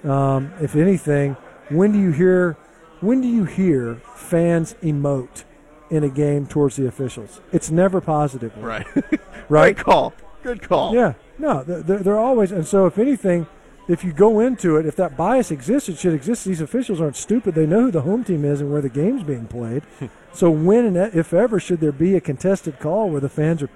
Um, 0.05 0.53
if 0.61 0.77
anything, 0.77 1.37
when 1.69 1.93
do 1.93 1.99
you 1.99 2.11
hear 2.11 2.57
when 3.01 3.21
do 3.21 3.29
you 3.29 3.45
hear 3.45 3.97
fans 4.15 4.75
emote 4.83 5.45
in 5.91 6.05
a 6.05 6.09
game 6.09 6.47
towards 6.47 6.77
the 6.77 6.87
officials? 6.87 7.41
It's 7.53 7.71
never 7.71 8.01
positive. 8.01 8.57
right. 8.59 8.87
Right? 9.49 9.75
Good 9.77 9.85
call. 9.85 10.13
Good 10.45 10.63
call. 10.63 10.95
Yeah, 10.95 11.15
no, 11.37 11.65
they're, 11.65 11.83
they're 11.83 11.99
they're 11.99 12.19
always, 12.19 12.53
and 12.53 12.65
so 12.65 12.87
if 12.87 12.99
anything, 12.99 13.49
if 13.89 14.05
you 14.05 14.13
go 14.13 14.39
into 14.39 14.77
it, 14.77 14.87
if 14.87 14.95
that 14.95 15.17
bias 15.17 15.51
exists, 15.51 15.89
it 15.89 15.99
should 15.99 16.15
exist. 16.15 16.45
These 16.45 16.61
officials 16.61 17.01
aren't 17.01 17.17
stupid; 17.17 17.57
they 17.57 17.67
know 17.67 17.83
who 17.83 17.91
the 17.91 18.03
home 18.03 18.23
team 18.23 18.45
is 18.45 18.61
and 18.61 18.71
where 18.71 18.81
the 18.81 18.89
game's 18.89 19.25
being 19.25 19.47
played. 19.49 19.83
so 20.33 20.51
when 20.53 20.85
and 20.87 20.97
if 20.97 21.35
ever 21.35 21.59
should 21.59 21.81
there 21.81 21.91
be 21.91 22.15
a 22.15 22.21
contested 22.21 22.79
call 22.79 23.11
where 23.11 23.21
the 23.21 23.29
fans 23.29 23.61
are 23.65 23.71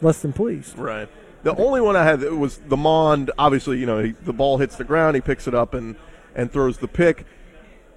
less 0.00 0.22
than 0.22 0.32
pleased? 0.32 0.78
Right. 0.78 1.08
The 1.42 1.54
only 1.56 1.82
one 1.82 1.96
I 1.96 2.04
had 2.04 2.22
was 2.22 2.56
the 2.56 2.76
Mond. 2.78 3.30
Obviously, 3.38 3.78
you 3.78 3.84
know, 3.86 4.02
he, 4.02 4.12
the 4.12 4.32
ball 4.32 4.56
hits 4.56 4.76
the 4.76 4.84
ground, 4.84 5.16
he 5.16 5.20
picks 5.20 5.46
it 5.46 5.54
up 5.54 5.74
and 5.74 5.96
and 6.34 6.50
throws 6.50 6.78
the 6.78 6.88
pick. 6.88 7.26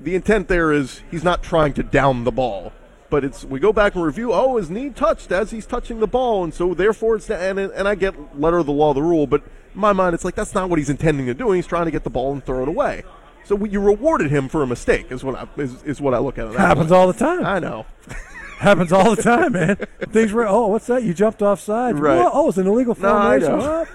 The 0.03 0.15
intent 0.15 0.47
there 0.47 0.71
is 0.71 1.01
he's 1.11 1.23
not 1.23 1.43
trying 1.43 1.73
to 1.73 1.83
down 1.83 2.23
the 2.23 2.31
ball, 2.31 2.73
but 3.09 3.23
it's 3.23 3.45
we 3.45 3.59
go 3.59 3.71
back 3.71 3.93
and 3.95 4.03
review. 4.03 4.33
Oh, 4.33 4.57
his 4.57 4.69
knee 4.69 4.89
touched 4.89 5.31
as 5.31 5.51
he's 5.51 5.65
touching 5.65 5.99
the 5.99 6.07
ball, 6.07 6.43
and 6.43 6.53
so 6.53 6.73
therefore 6.73 7.17
it's 7.17 7.29
and 7.29 7.59
and 7.59 7.87
I 7.87 7.95
get 7.95 8.39
letter 8.39 8.57
of 8.57 8.65
the 8.65 8.71
law, 8.71 8.93
the 8.93 9.03
rule, 9.03 9.27
but 9.27 9.41
in 9.73 9.79
my 9.79 9.93
mind 9.93 10.15
it's 10.15 10.25
like 10.25 10.35
that's 10.35 10.55
not 10.55 10.69
what 10.69 10.79
he's 10.79 10.89
intending 10.89 11.27
to 11.27 11.33
do. 11.33 11.51
He's 11.51 11.67
trying 11.67 11.85
to 11.85 11.91
get 11.91 12.03
the 12.03 12.09
ball 12.09 12.31
and 12.31 12.43
throw 12.43 12.63
it 12.63 12.67
away. 12.67 13.03
So 13.43 13.63
you 13.65 13.79
rewarded 13.79 14.31
him 14.31 14.49
for 14.49 14.63
a 14.63 14.67
mistake, 14.67 15.11
is 15.11 15.23
what 15.23 15.35
I, 15.35 15.47
is, 15.61 15.83
is 15.83 16.01
what 16.01 16.13
I 16.13 16.19
look 16.19 16.37
at. 16.37 16.47
It 16.47 16.57
Happens 16.57 16.91
way. 16.91 16.97
all 16.97 17.07
the 17.07 17.13
time. 17.13 17.45
I 17.45 17.59
know. 17.59 17.85
Happens 18.59 18.91
all 18.93 19.15
the 19.15 19.21
time, 19.21 19.53
man. 19.53 19.75
Things 20.09 20.31
were. 20.31 20.47
Oh, 20.47 20.67
what's 20.67 20.85
that? 20.87 21.03
You 21.03 21.13
jumped 21.13 21.41
off 21.41 21.59
side. 21.59 21.97
Right. 21.97 22.17
Well, 22.17 22.29
oh, 22.33 22.49
it's 22.49 22.59
an 22.59 22.67
illegal 22.67 22.95
No, 22.99 23.09
formation. 23.09 23.57
Well, 23.57 23.87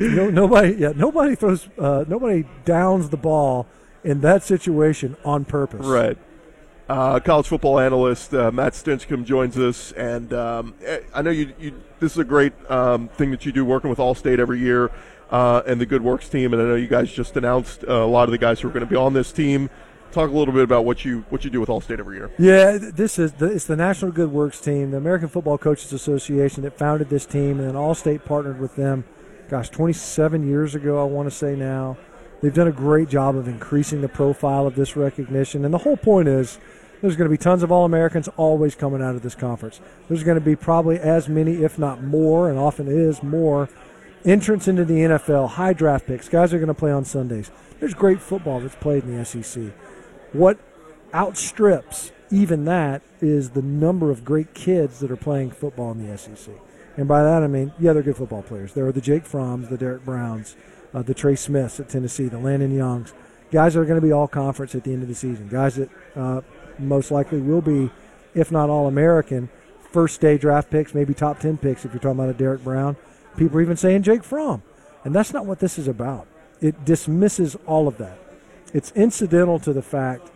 no, 0.00 0.30
nobody. 0.30 0.74
Yeah, 0.74 0.92
nobody 0.94 1.34
throws. 1.34 1.68
Uh, 1.76 2.04
nobody 2.06 2.44
downs 2.64 3.08
the 3.08 3.16
ball 3.16 3.66
in 4.04 4.20
that 4.20 4.42
situation 4.42 5.16
on 5.24 5.44
purpose. 5.44 5.86
Right. 5.86 6.18
Uh, 6.88 7.18
college 7.18 7.48
football 7.48 7.80
analyst 7.80 8.32
uh, 8.32 8.52
Matt 8.52 8.74
Stinchcomb 8.74 9.24
joins 9.24 9.58
us, 9.58 9.90
and 9.92 10.32
um, 10.32 10.74
eh, 10.84 11.00
I 11.12 11.20
know 11.20 11.30
you, 11.30 11.52
you. 11.58 11.82
This 11.98 12.12
is 12.12 12.18
a 12.18 12.24
great 12.24 12.52
um, 12.70 13.08
thing 13.08 13.32
that 13.32 13.44
you 13.44 13.50
do, 13.50 13.64
working 13.64 13.90
with 13.90 13.98
Allstate 13.98 14.38
every 14.38 14.60
year, 14.60 14.92
uh, 15.30 15.62
and 15.66 15.80
the 15.80 15.86
Good 15.86 16.02
Works 16.02 16.28
team. 16.28 16.52
And 16.52 16.62
I 16.62 16.66
know 16.66 16.76
you 16.76 16.86
guys 16.86 17.10
just 17.10 17.36
announced 17.36 17.82
uh, 17.82 17.92
a 17.92 18.06
lot 18.06 18.24
of 18.24 18.30
the 18.30 18.38
guys 18.38 18.60
who 18.60 18.68
are 18.68 18.70
going 18.70 18.84
to 18.84 18.90
be 18.90 18.94
on 18.94 19.14
this 19.14 19.32
team. 19.32 19.68
Talk 20.12 20.30
a 20.30 20.32
little 20.32 20.54
bit 20.54 20.62
about 20.62 20.84
what 20.84 21.04
you 21.04 21.24
what 21.28 21.44
you 21.44 21.50
do 21.50 21.58
with 21.58 21.68
Allstate 21.68 21.98
every 21.98 22.18
year. 22.18 22.30
Yeah, 22.38 22.78
this 22.80 23.18
is 23.18 23.32
the, 23.32 23.46
it's 23.46 23.64
the 23.64 23.74
National 23.74 24.12
Good 24.12 24.30
Works 24.30 24.60
team, 24.60 24.92
the 24.92 24.96
American 24.96 25.28
Football 25.28 25.58
Coaches 25.58 25.92
Association 25.92 26.62
that 26.62 26.78
founded 26.78 27.10
this 27.10 27.26
team, 27.26 27.58
and 27.58 27.68
then 27.68 27.74
Allstate 27.74 28.24
partnered 28.24 28.60
with 28.60 28.76
them. 28.76 29.04
Gosh, 29.48 29.70
27 29.70 30.46
years 30.46 30.76
ago, 30.76 31.00
I 31.00 31.04
want 31.04 31.28
to 31.28 31.34
say 31.34 31.56
now. 31.56 31.96
They've 32.42 32.54
done 32.54 32.68
a 32.68 32.72
great 32.72 33.08
job 33.08 33.36
of 33.36 33.48
increasing 33.48 34.02
the 34.02 34.08
profile 34.08 34.66
of 34.66 34.74
this 34.74 34.96
recognition, 34.96 35.64
and 35.64 35.72
the 35.72 35.78
whole 35.78 35.96
point 35.96 36.28
is 36.28 36.58
there's 37.00 37.16
going 37.16 37.28
to 37.28 37.32
be 37.32 37.38
tons 37.38 37.62
of 37.62 37.72
All 37.72 37.84
Americans 37.84 38.28
always 38.36 38.74
coming 38.74 39.02
out 39.02 39.14
of 39.14 39.22
this 39.22 39.34
conference. 39.34 39.80
There's 40.08 40.22
going 40.22 40.38
to 40.38 40.44
be 40.44 40.56
probably 40.56 40.98
as 40.98 41.28
many, 41.28 41.62
if 41.62 41.78
not 41.78 42.02
more, 42.02 42.48
and 42.48 42.58
often 42.58 42.88
is 42.88 43.22
more, 43.22 43.68
entrance 44.24 44.68
into 44.68 44.84
the 44.84 44.94
NFL, 44.94 45.50
high 45.50 45.72
draft 45.72 46.06
picks. 46.06 46.28
Guys 46.28 46.52
are 46.52 46.58
going 46.58 46.68
to 46.68 46.74
play 46.74 46.90
on 46.90 47.04
Sundays. 47.04 47.50
There's 47.80 47.94
great 47.94 48.20
football 48.20 48.60
that's 48.60 48.74
played 48.76 49.04
in 49.04 49.16
the 49.16 49.24
SEC. 49.24 49.72
What 50.32 50.58
outstrips 51.14 52.12
even 52.30 52.64
that 52.64 53.02
is 53.20 53.50
the 53.50 53.62
number 53.62 54.10
of 54.10 54.24
great 54.24 54.54
kids 54.54 55.00
that 55.00 55.10
are 55.10 55.16
playing 55.16 55.50
football 55.52 55.92
in 55.92 56.06
the 56.06 56.18
SEC. 56.18 56.54
And 56.96 57.06
by 57.06 57.22
that 57.22 57.42
I 57.42 57.46
mean, 57.46 57.72
yeah, 57.78 57.92
they're 57.92 58.02
good 58.02 58.16
football 58.16 58.42
players. 58.42 58.72
There 58.72 58.86
are 58.86 58.92
the 58.92 59.00
Jake 59.00 59.24
Fromms, 59.24 59.68
the 59.68 59.78
Derrick 59.78 60.04
Browns, 60.04 60.56
uh, 60.94 61.02
the 61.02 61.14
Trey 61.14 61.36
Smiths 61.36 61.80
at 61.80 61.88
Tennessee, 61.88 62.28
the 62.28 62.38
Landon 62.38 62.74
Youngs, 62.74 63.12
guys 63.50 63.74
that 63.74 63.80
are 63.80 63.84
going 63.84 64.00
to 64.00 64.06
be 64.06 64.12
all 64.12 64.28
conference 64.28 64.74
at 64.74 64.84
the 64.84 64.92
end 64.92 65.02
of 65.02 65.08
the 65.08 65.14
season. 65.14 65.48
Guys 65.48 65.76
that 65.76 65.90
uh, 66.14 66.40
most 66.78 67.10
likely 67.10 67.40
will 67.40 67.60
be, 67.60 67.90
if 68.34 68.50
not 68.50 68.70
all 68.70 68.86
American, 68.86 69.48
first 69.92 70.20
day 70.20 70.36
draft 70.38 70.70
picks, 70.70 70.94
maybe 70.94 71.14
top 71.14 71.38
10 71.38 71.58
picks 71.58 71.84
if 71.84 71.92
you're 71.92 72.00
talking 72.00 72.18
about 72.18 72.28
a 72.28 72.34
Derrick 72.34 72.62
Brown. 72.62 72.96
People 73.36 73.58
are 73.58 73.62
even 73.62 73.76
saying 73.76 74.02
Jake 74.02 74.24
Fromm. 74.24 74.62
And 75.04 75.14
that's 75.14 75.32
not 75.32 75.46
what 75.46 75.60
this 75.60 75.78
is 75.78 75.88
about. 75.88 76.26
It 76.60 76.84
dismisses 76.84 77.56
all 77.66 77.86
of 77.86 77.98
that. 77.98 78.18
It's 78.74 78.90
incidental 78.92 79.58
to 79.60 79.72
the 79.72 79.82
fact 79.82 80.30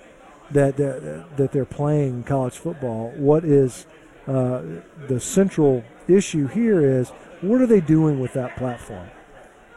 that 0.52 0.76
they're, 0.76 1.25
that 1.37 1.52
they're 1.52 1.64
playing 1.64 2.25
college 2.25 2.54
football. 2.54 3.12
What 3.16 3.45
is 3.45 3.87
uh, 4.26 4.62
the 5.09 5.19
central 5.19 5.85
issue 6.09 6.47
here 6.47 6.80
is 6.80 7.11
what 7.40 7.61
are 7.61 7.66
they 7.66 7.80
doing 7.80 8.21
with 8.21 8.33
that 8.35 8.57
platform? 8.57 9.09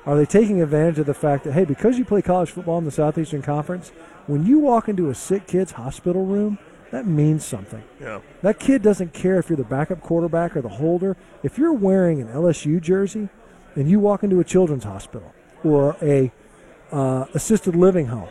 Are 0.06 0.18
they 0.18 0.26
taking 0.26 0.62
advantage 0.62 1.00
of 1.00 1.06
the 1.06 1.14
fact 1.14 1.46
that, 1.46 1.54
hey, 1.54 1.66
because 1.66 1.98
you 1.98 2.04
play 2.04 2.22
college 2.22 2.50
football 2.50 2.78
in 2.78 2.86
the 2.86 2.92
Southeastern 2.92 3.42
Conference, 3.42 3.90
when 4.28 4.46
you 4.46 4.60
walk 4.60 4.90
into 4.90 5.10
a 5.10 5.16
sick 5.16 5.48
kid's 5.48 5.72
hospital 5.72 6.26
room, 6.26 6.58
that 6.92 7.08
means 7.08 7.44
something. 7.44 7.84
Yeah. 8.00 8.20
That 8.44 8.60
kid 8.60 8.84
doesn't 8.84 9.14
care 9.14 9.40
if 9.40 9.50
you're 9.50 9.58
the 9.58 9.64
backup 9.64 10.02
quarterback 10.02 10.56
or 10.56 10.62
the 10.62 10.70
holder. 10.70 11.18
If 11.42 11.58
you're 11.58 11.74
wearing 11.74 12.22
an 12.22 12.28
LSU 12.28 12.80
jersey 12.80 13.30
and 13.76 13.90
you 13.90 14.00
walk 14.00 14.24
into 14.24 14.40
a 14.40 14.44
children's 14.44 14.84
hospital 14.84 15.34
or 15.64 15.98
a 16.02 16.32
uh, 16.92 17.26
assisted 17.34 17.76
living 17.76 18.08
home, 18.08 18.30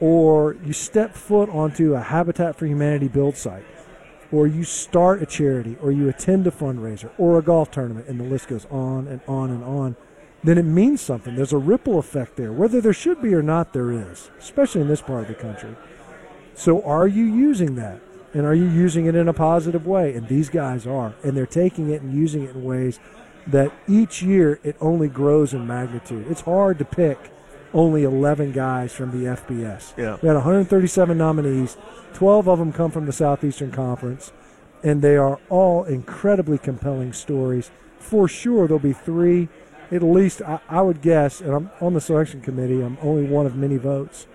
or 0.00 0.56
you 0.64 0.72
step 0.72 1.14
foot 1.14 1.48
onto 1.50 1.94
a 1.94 2.00
Habitat 2.00 2.56
for 2.56 2.66
Humanity 2.66 3.08
build 3.08 3.36
site, 3.36 3.64
or 4.32 4.46
you 4.46 4.64
start 4.64 5.22
a 5.22 5.26
charity, 5.26 5.76
or 5.80 5.92
you 5.92 6.08
attend 6.08 6.46
a 6.46 6.50
fundraiser, 6.50 7.10
or 7.18 7.38
a 7.38 7.42
golf 7.42 7.70
tournament, 7.70 8.08
and 8.08 8.18
the 8.18 8.24
list 8.24 8.48
goes 8.48 8.66
on 8.66 9.06
and 9.06 9.20
on 9.26 9.50
and 9.50 9.64
on, 9.64 9.96
then 10.44 10.58
it 10.58 10.64
means 10.64 11.00
something. 11.00 11.34
There's 11.34 11.52
a 11.52 11.58
ripple 11.58 11.98
effect 11.98 12.36
there. 12.36 12.52
Whether 12.52 12.80
there 12.80 12.92
should 12.92 13.20
be 13.20 13.34
or 13.34 13.42
not, 13.42 13.72
there 13.72 13.90
is, 13.90 14.30
especially 14.38 14.82
in 14.82 14.88
this 14.88 15.02
part 15.02 15.22
of 15.22 15.28
the 15.28 15.34
country. 15.34 15.74
So, 16.54 16.82
are 16.82 17.06
you 17.06 17.24
using 17.24 17.74
that? 17.76 18.00
And 18.34 18.44
are 18.44 18.54
you 18.54 18.68
using 18.68 19.06
it 19.06 19.14
in 19.14 19.26
a 19.26 19.32
positive 19.32 19.86
way? 19.86 20.14
And 20.14 20.28
these 20.28 20.48
guys 20.48 20.86
are. 20.86 21.14
And 21.22 21.36
they're 21.36 21.46
taking 21.46 21.90
it 21.90 22.02
and 22.02 22.12
using 22.12 22.44
it 22.44 22.54
in 22.54 22.62
ways 22.62 23.00
that 23.46 23.72
each 23.88 24.22
year 24.22 24.60
it 24.62 24.76
only 24.80 25.08
grows 25.08 25.54
in 25.54 25.66
magnitude. 25.66 26.26
It's 26.30 26.42
hard 26.42 26.78
to 26.78 26.84
pick 26.84 27.18
only 27.72 28.04
11 28.04 28.52
guys 28.52 28.92
from 28.92 29.10
the 29.10 29.28
FBS. 29.28 29.96
Yeah. 29.96 30.18
We 30.22 30.28
had 30.28 30.34
137 30.34 31.16
nominees, 31.16 31.76
12 32.14 32.48
of 32.48 32.58
them 32.58 32.72
come 32.72 32.90
from 32.90 33.06
the 33.06 33.12
Southeastern 33.12 33.70
Conference, 33.70 34.32
and 34.82 35.02
they 35.02 35.16
are 35.16 35.38
all 35.48 35.84
incredibly 35.84 36.58
compelling 36.58 37.12
stories. 37.12 37.70
For 37.98 38.28
sure, 38.28 38.66
there'll 38.66 38.78
be 38.78 38.92
three, 38.92 39.48
at 39.90 40.02
least, 40.02 40.42
I, 40.42 40.60
I 40.68 40.82
would 40.82 41.02
guess, 41.02 41.40
and 41.40 41.54
I'm 41.54 41.70
on 41.80 41.94
the 41.94 42.00
selection 42.00 42.40
committee, 42.40 42.80
I'm 42.80 42.98
only 43.02 43.24
one 43.24 43.46
of 43.46 43.56
many 43.56 43.76
votes. 43.76 44.26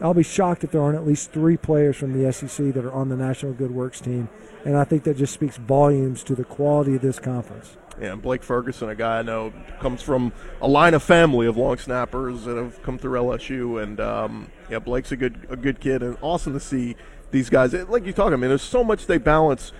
I'll 0.00 0.14
be 0.14 0.22
shocked 0.22 0.64
if 0.64 0.72
there 0.72 0.82
aren't 0.82 0.96
at 0.96 1.06
least 1.06 1.30
three 1.32 1.56
players 1.56 1.96
from 1.96 2.12
the 2.12 2.32
SEC 2.32 2.74
that 2.74 2.84
are 2.84 2.92
on 2.92 3.08
the 3.08 3.16
National 3.16 3.52
Good 3.52 3.70
Works 3.70 4.00
team, 4.00 4.28
and 4.64 4.76
I 4.76 4.84
think 4.84 5.04
that 5.04 5.16
just 5.16 5.32
speaks 5.32 5.56
volumes 5.56 6.24
to 6.24 6.34
the 6.34 6.44
quality 6.44 6.96
of 6.96 7.02
this 7.02 7.18
conference. 7.18 7.76
Yeah, 8.00 8.12
and 8.12 8.22
Blake 8.22 8.42
Ferguson, 8.42 8.88
a 8.88 8.94
guy 8.94 9.20
I 9.20 9.22
know, 9.22 9.52
comes 9.80 10.02
from 10.02 10.32
a 10.60 10.66
line 10.66 10.94
of 10.94 11.02
family 11.02 11.46
of 11.46 11.56
long 11.56 11.78
snappers 11.78 12.44
that 12.44 12.56
have 12.56 12.82
come 12.82 12.98
through 12.98 13.18
LSU, 13.18 13.80
and 13.82 14.00
um, 14.00 14.50
yeah, 14.68 14.80
Blake's 14.80 15.12
a 15.12 15.16
good 15.16 15.46
a 15.48 15.56
good 15.56 15.78
kid, 15.80 16.02
and 16.02 16.16
awesome 16.20 16.54
to 16.54 16.60
see 16.60 16.96
these 17.30 17.48
guys. 17.48 17.72
Like 17.72 18.04
you 18.04 18.12
talk, 18.12 18.32
I 18.32 18.36
mean, 18.36 18.48
there's 18.48 18.62
so 18.62 18.82
much 18.82 19.06
they 19.06 19.18
balance 19.18 19.72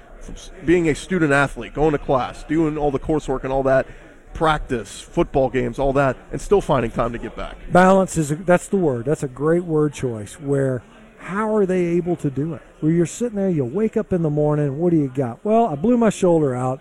being 0.65 0.89
a 0.89 0.95
student 0.95 1.33
athlete, 1.33 1.75
going 1.75 1.93
to 1.93 1.99
class, 1.99 2.45
doing 2.45 2.79
all 2.79 2.91
the 2.91 2.99
coursework 2.99 3.45
and 3.45 3.53
all 3.53 3.63
that, 3.65 3.87
practice, 4.35 5.01
football 5.01 5.49
games, 5.49 5.79
all 5.79 5.93
that, 5.95 6.17
and 6.33 6.41
still 6.41 6.61
finding 6.61 6.91
time 6.91 7.13
to 7.13 7.19
get 7.19 7.35
back. 7.37 7.57
Balance 7.73 8.17
is 8.17 8.31
a, 8.31 8.37
that's 8.37 8.69
the 8.69 8.77
word. 8.77 9.05
That's 9.07 9.23
a 9.23 9.29
great 9.29 9.65
word 9.65 9.93
choice. 9.95 10.39
Where 10.41 10.83
how 11.19 11.55
are 11.57 11.65
they 11.65 11.85
able 11.87 12.17
to 12.17 12.31
do 12.31 12.53
it? 12.55 12.63
Where 12.81 12.93
you're 12.93 13.07
sitting 13.07 13.37
there, 13.37 13.49
you 13.49 13.65
wake 13.65 13.97
up 13.97 14.13
in 14.13 14.23
the 14.23 14.31
morning. 14.31 14.79
What 14.79 14.91
do 14.91 14.97
you 14.99 15.09
got? 15.09 15.43
Well, 15.45 15.67
I 15.67 15.75
blew 15.75 15.97
my 15.97 16.11
shoulder 16.11 16.55
out. 16.55 16.81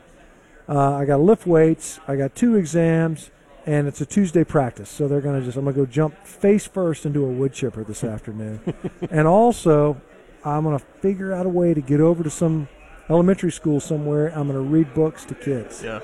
Uh, 0.67 0.95
I 0.95 1.05
got 1.05 1.17
to 1.17 1.23
lift 1.23 1.45
weights. 1.47 1.99
I 2.07 2.15
got 2.17 2.35
two 2.35 2.55
exams, 2.55 3.31
and 3.65 3.87
it's 3.87 4.01
a 4.01 4.05
Tuesday 4.05 4.43
practice. 4.43 4.89
So 4.89 5.07
they're 5.07 5.21
gonna 5.21 5.41
just 5.41 5.57
I'm 5.57 5.63
gonna 5.65 5.75
go 5.75 5.85
jump 5.85 6.25
face 6.25 6.65
first 6.67 7.05
into 7.05 7.23
a 7.25 7.29
wood 7.29 7.53
chipper 7.53 7.83
this 7.83 8.03
afternoon, 8.03 8.59
and 9.11 9.27
also 9.27 10.01
I'm 10.43 10.63
gonna 10.63 10.79
figure 10.79 11.31
out 11.33 11.45
a 11.45 11.49
way 11.49 11.73
to 11.73 11.81
get 11.81 12.01
over 12.01 12.23
to 12.23 12.29
some 12.29 12.67
elementary 13.09 13.51
school 13.51 13.79
somewhere. 13.79 14.27
I'm 14.29 14.47
gonna 14.47 14.59
read 14.61 14.93
books 14.93 15.23
to 15.25 15.35
kids 15.35 15.83
Yeah. 15.83 15.99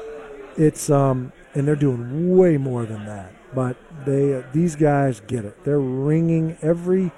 it's 0.57 0.89
um 0.89 1.31
and 1.53 1.67
they're 1.67 1.75
doing 1.75 2.37
way 2.37 2.57
more 2.57 2.85
than 2.85 3.05
that 3.05 3.31
but 3.53 3.75
they 4.05 4.35
uh, 4.35 4.43
these 4.53 4.75
guys 4.75 5.21
get 5.21 5.43
it 5.45 5.63
they're 5.63 5.79
wringing 5.79 6.57
every 6.61 7.11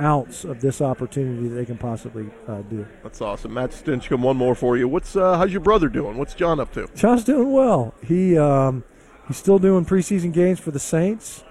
ounce 0.00 0.44
of 0.44 0.60
this 0.60 0.80
opportunity 0.82 1.48
that 1.48 1.54
they 1.54 1.64
can 1.64 1.78
possibly 1.78 2.28
uh, 2.48 2.60
do 2.62 2.86
That's 3.02 3.22
awesome. 3.22 3.54
Matt 3.54 3.70
Stinchcomb, 3.70 4.20
one 4.20 4.36
more 4.36 4.54
for 4.54 4.76
you. 4.76 4.86
What's 4.88 5.16
uh, 5.16 5.38
how's 5.38 5.52
your 5.52 5.62
brother 5.62 5.88
doing? 5.88 6.18
What's 6.18 6.34
John 6.34 6.60
up 6.60 6.70
to? 6.74 6.86
john's 6.94 7.24
doing 7.24 7.50
well 7.50 7.94
he 8.02 8.36
um 8.36 8.84
he's 9.26 9.38
still 9.38 9.58
doing 9.58 9.84
preseason 9.86 10.32
games 10.34 10.60
for 10.60 10.70
the 10.70 10.78
saints 10.78 11.44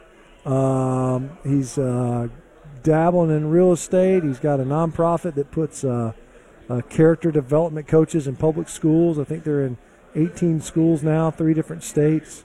um 0.46 1.38
he's 1.44 1.78
uh 1.80 2.28
dabbling 2.84 3.32
in 3.36 3.50
real 3.50 3.72
estate 3.72 4.24
he's 4.24 4.38
got 4.40 4.60
a 4.60 4.64
nonprofit 4.64 5.34
that 5.34 5.50
puts 5.50 5.84
uh, 5.84 6.12
uh 6.70 6.82
character 6.88 7.32
development 7.32 7.88
coaches 7.88 8.28
in 8.28 8.36
public 8.36 8.70
schools 8.70 9.18
i 9.18 9.24
think 9.24 9.44
they're 9.44 9.64
in 9.66 9.76
18 10.16 10.62
schools 10.62 11.04
now 11.04 11.30
three 11.30 11.54
different 11.54 11.84
states 11.84 12.44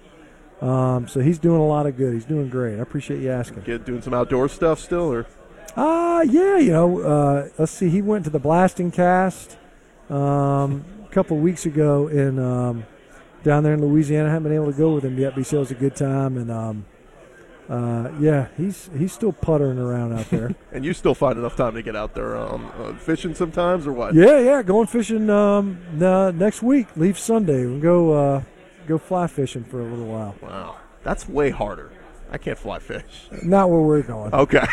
um, 0.60 1.08
so 1.08 1.20
he's 1.20 1.38
doing 1.38 1.60
a 1.60 1.66
lot 1.66 1.86
of 1.86 1.96
good. 1.96 2.12
He's 2.12 2.24
doing 2.24 2.48
great. 2.48 2.78
I 2.78 2.82
appreciate 2.82 3.20
you 3.20 3.30
asking. 3.30 3.62
Kid 3.62 3.84
doing 3.84 4.02
some 4.02 4.12
outdoor 4.12 4.48
stuff 4.48 4.78
still, 4.78 5.12
or 5.12 5.26
Uh, 5.74 6.22
yeah, 6.28 6.58
you 6.58 6.72
know, 6.72 7.00
uh, 7.00 7.48
let's 7.58 7.72
see. 7.72 7.88
He 7.88 8.02
went 8.02 8.24
to 8.24 8.30
the 8.30 8.38
blasting 8.38 8.90
cast 8.90 9.56
um, 10.10 10.84
a 11.06 11.12
couple 11.12 11.36
of 11.38 11.42
weeks 11.42 11.64
ago 11.64 12.08
in 12.08 12.38
um, 12.38 12.84
down 13.42 13.62
there 13.62 13.72
in 13.72 13.80
Louisiana. 13.80 14.28
I 14.28 14.32
haven't 14.32 14.50
been 14.50 14.54
able 14.54 14.70
to 14.70 14.76
go 14.76 14.92
with 14.94 15.04
him 15.04 15.18
yet, 15.18 15.34
but 15.34 15.46
he 15.46 15.56
was 15.56 15.70
a 15.70 15.74
good 15.74 15.96
time. 15.96 16.36
And 16.36 16.50
um, 16.50 16.84
uh, 17.70 18.10
yeah, 18.18 18.48
he's 18.56 18.90
he's 18.98 19.12
still 19.12 19.32
puttering 19.32 19.78
around 19.78 20.12
out 20.12 20.28
there. 20.28 20.54
and 20.72 20.84
you 20.84 20.92
still 20.92 21.14
find 21.14 21.38
enough 21.38 21.54
time 21.56 21.74
to 21.74 21.82
get 21.82 21.94
out 21.94 22.14
there 22.14 22.36
um, 22.36 22.70
uh, 22.76 22.92
fishing 22.94 23.34
sometimes, 23.34 23.86
or 23.86 23.92
what? 23.92 24.12
yeah, 24.14 24.40
yeah, 24.40 24.62
going 24.62 24.88
fishing 24.88 25.30
um, 25.30 25.78
uh, 26.02 26.32
next 26.32 26.62
week. 26.62 26.88
Leave 26.96 27.16
Sunday. 27.16 27.66
We'll 27.66 27.78
go 27.78 28.12
uh, 28.12 28.42
go 28.88 28.98
fly 28.98 29.28
fishing 29.28 29.62
for 29.62 29.80
a 29.80 29.84
little 29.84 30.06
while. 30.06 30.34
Wow, 30.42 30.78
that's 31.04 31.28
way 31.28 31.50
harder. 31.50 31.92
I 32.32 32.38
can't 32.38 32.58
fly 32.58 32.78
fish. 32.78 33.28
Not 33.42 33.70
where 33.70 33.80
we're 33.80 34.02
going. 34.02 34.32
Okay. 34.32 34.58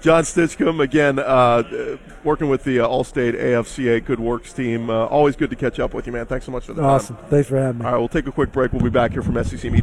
John 0.00 0.22
Stinchcomb, 0.22 0.80
again, 0.80 1.18
uh, 1.18 1.96
working 2.22 2.48
with 2.48 2.62
the 2.62 2.78
uh, 2.78 2.86
Allstate 2.86 3.34
AFCA 3.34 4.04
Good 4.04 4.20
Works 4.20 4.52
team. 4.52 4.88
Uh, 4.88 5.06
always 5.06 5.34
good 5.34 5.50
to 5.50 5.56
catch 5.56 5.80
up 5.80 5.92
with 5.92 6.06
you, 6.06 6.12
man. 6.12 6.26
Thanks 6.26 6.46
so 6.46 6.52
much 6.52 6.66
for 6.66 6.74
the 6.74 6.82
Awesome. 6.82 7.16
time. 7.16 7.24
Thanks 7.26 7.48
for 7.48 7.56
having 7.56 7.80
me. 7.80 7.86
All 7.86 7.92
right, 7.92 7.98
we'll 7.98 8.08
take 8.08 8.28
a 8.28 8.32
quick 8.32 8.52
break. 8.52 8.72
We'll 8.72 8.84
be 8.84 8.90
back 8.90 9.10
here 9.10 9.22
from 9.22 9.42
SEC 9.42 9.64
Media. 9.64 9.82